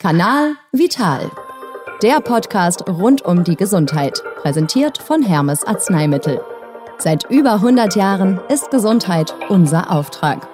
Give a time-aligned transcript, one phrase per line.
[0.00, 1.28] Kanal Vital.
[2.04, 6.40] Der Podcast rund um die Gesundheit, präsentiert von Hermes Arzneimittel.
[6.98, 10.46] Seit über 100 Jahren ist Gesundheit unser Auftrag.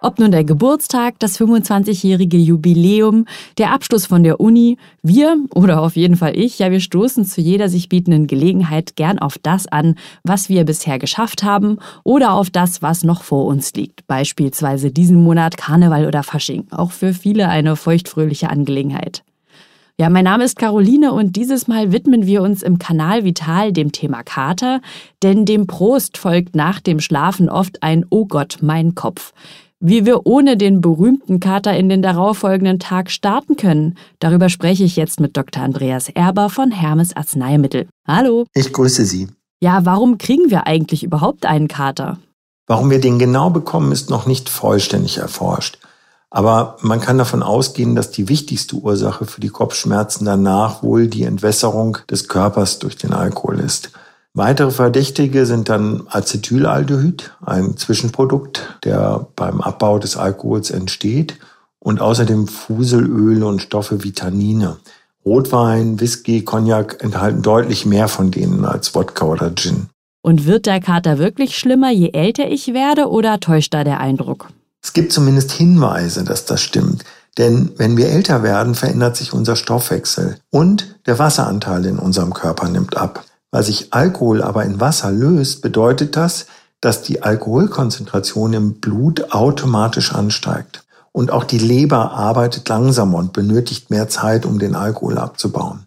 [0.00, 3.24] Ob nun der Geburtstag, das 25-jährige Jubiläum,
[3.58, 7.40] der Abschluss von der Uni, wir oder auf jeden Fall ich, ja, wir stoßen zu
[7.40, 12.48] jeder sich bietenden Gelegenheit gern auf das an, was wir bisher geschafft haben oder auf
[12.48, 14.06] das, was noch vor uns liegt.
[14.06, 16.68] Beispielsweise diesen Monat Karneval oder Fasching.
[16.70, 19.24] Auch für viele eine feuchtfröhliche Angelegenheit.
[20.00, 23.90] Ja, mein Name ist Caroline und dieses Mal widmen wir uns im Kanal Vital dem
[23.90, 24.80] Thema Kater,
[25.24, 29.32] denn dem Prost folgt nach dem Schlafen oft ein Oh Gott, mein Kopf.
[29.80, 34.96] Wie wir ohne den berühmten Kater in den darauffolgenden Tag starten können, darüber spreche ich
[34.96, 35.62] jetzt mit Dr.
[35.62, 37.86] Andreas Erber von Hermes Arzneimittel.
[38.04, 38.46] Hallo.
[38.54, 39.28] Ich grüße Sie.
[39.60, 42.18] Ja, warum kriegen wir eigentlich überhaupt einen Kater?
[42.66, 45.78] Warum wir den genau bekommen, ist noch nicht vollständig erforscht.
[46.28, 51.22] Aber man kann davon ausgehen, dass die wichtigste Ursache für die Kopfschmerzen danach wohl die
[51.22, 53.92] Entwässerung des Körpers durch den Alkohol ist.
[54.34, 61.38] Weitere Verdächtige sind dann Acetylaldehyd, ein Zwischenprodukt, der beim Abbau des Alkohols entsteht,
[61.80, 64.76] und außerdem Fuselöle und Stoffe wie Tannine.
[65.24, 69.88] Rotwein, Whisky, Cognac enthalten deutlich mehr von denen als Wodka oder Gin.
[70.22, 74.48] Und wird der Kater wirklich schlimmer, je älter ich werde, oder täuscht da der Eindruck?
[74.82, 77.04] Es gibt zumindest Hinweise, dass das stimmt.
[77.36, 82.68] Denn wenn wir älter werden, verändert sich unser Stoffwechsel und der Wasseranteil in unserem Körper
[82.68, 83.24] nimmt ab.
[83.50, 86.46] Weil sich Alkohol aber in Wasser löst, bedeutet das,
[86.80, 90.84] dass die Alkoholkonzentration im Blut automatisch ansteigt.
[91.12, 95.86] Und auch die Leber arbeitet langsamer und benötigt mehr Zeit, um den Alkohol abzubauen.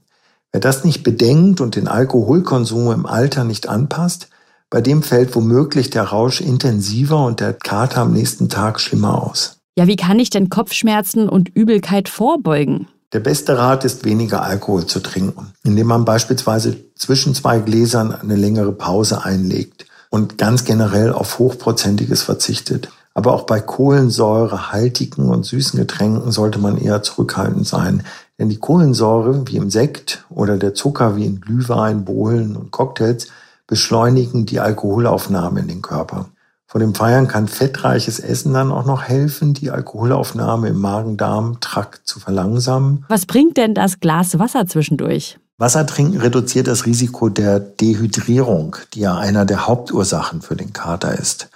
[0.52, 4.28] Wer das nicht bedenkt und den Alkoholkonsum im Alter nicht anpasst,
[4.70, 9.58] bei dem fällt womöglich der Rausch intensiver und der Kater am nächsten Tag schlimmer aus.
[9.78, 12.88] Ja, wie kann ich denn Kopfschmerzen und Übelkeit vorbeugen?
[13.14, 18.38] Der beste Rat ist, weniger Alkohol zu trinken, indem man beispielsweise zwischen zwei Gläsern eine
[18.38, 22.90] längere Pause einlegt und ganz generell auf Hochprozentiges verzichtet.
[23.14, 28.04] Aber auch bei kohlensäurehaltigen und süßen Getränken sollte man eher zurückhaltend sein.
[28.40, 33.28] Denn die Kohlensäure, wie im Sekt oder der Zucker, wie in Glühwein, Bohlen und Cocktails,
[33.68, 36.30] beschleunigen die Alkoholaufnahme in den Körper.
[36.72, 42.22] Vor dem Feiern kann fettreiches Essen dann auch noch helfen, die Alkoholaufnahme im Magen-Darm-Trakt zu
[42.22, 43.04] verlangsamen.
[43.10, 45.38] Was bringt denn das Glas Wasser zwischendurch?
[45.58, 51.20] Wasser trinken reduziert das Risiko der Dehydrierung, die ja einer der Hauptursachen für den Kater
[51.20, 51.50] ist.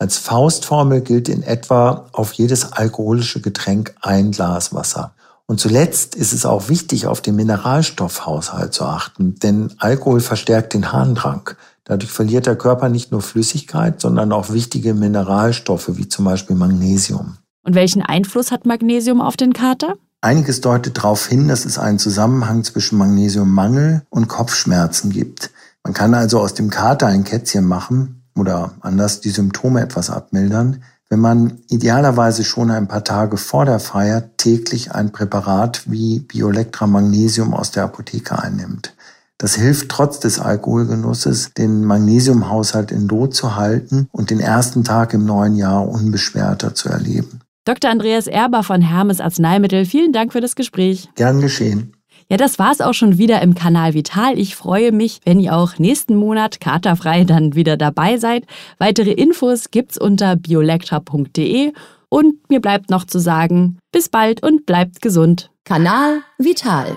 [0.00, 5.14] Als Faustformel gilt in etwa auf jedes alkoholische Getränk ein Glas Wasser.
[5.46, 10.90] Und zuletzt ist es auch wichtig, auf den Mineralstoffhaushalt zu achten, denn Alkohol verstärkt den
[10.90, 11.50] Harndrang.
[11.84, 17.38] Dadurch verliert der Körper nicht nur Flüssigkeit, sondern auch wichtige Mineralstoffe wie zum Beispiel Magnesium.
[17.62, 19.94] Und welchen Einfluss hat Magnesium auf den Kater?
[20.22, 25.50] Einiges deutet darauf hin, dass es einen Zusammenhang zwischen Magnesiummangel und Kopfschmerzen gibt.
[25.82, 30.82] Man kann also aus dem Kater ein Kätzchen machen oder anders die Symptome etwas abmildern,
[31.08, 36.86] wenn man idealerweise schon ein paar Tage vor der Feier täglich ein Präparat wie Biolectra
[36.86, 38.94] Magnesium aus der Apotheke einnimmt.
[39.40, 45.14] Das hilft trotz des Alkoholgenusses, den Magnesiumhaushalt in Lot zu halten und den ersten Tag
[45.14, 47.40] im neuen Jahr unbeschwerter zu erleben.
[47.64, 47.90] Dr.
[47.90, 51.08] Andreas Erber von Hermes Arzneimittel, vielen Dank für das Gespräch.
[51.14, 51.94] Gern geschehen.
[52.28, 54.38] Ja, das war's auch schon wieder im Kanal Vital.
[54.38, 58.44] Ich freue mich, wenn ihr auch nächsten Monat katerfrei dann wieder dabei seid.
[58.76, 61.72] Weitere Infos gibt's unter biolectra.de
[62.10, 65.50] und mir bleibt noch zu sagen, bis bald und bleibt gesund.
[65.64, 66.94] Kanal Vital.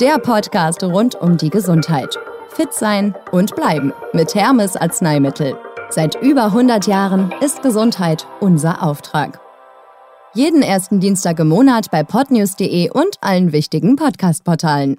[0.00, 2.18] Der Podcast rund um die Gesundheit.
[2.48, 5.56] Fit sein und bleiben mit Hermes Arzneimittel.
[5.88, 9.38] Seit über 100 Jahren ist Gesundheit unser Auftrag.
[10.34, 14.96] Jeden ersten Dienstag im Monat bei podnews.de und allen wichtigen Podcast-Portalen.